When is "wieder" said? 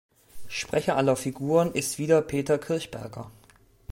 1.99-2.23